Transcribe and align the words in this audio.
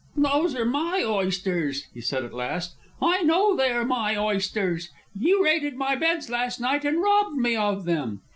"Those 0.17 0.55
are 0.55 0.65
my 0.65 1.03
oysters," 1.05 1.85
he 1.93 2.01
said 2.01 2.25
at 2.25 2.33
last. 2.33 2.73
"I 2.99 3.21
know 3.21 3.55
they 3.55 3.69
are 3.69 3.85
my 3.85 4.17
oysters. 4.17 4.89
You 5.15 5.43
raided 5.45 5.75
my 5.75 5.93
beds 5.95 6.27
last 6.27 6.59
night 6.59 6.83
and 6.85 7.03
robbed 7.03 7.35
me 7.37 7.55
of 7.55 7.85
them." 7.85 8.21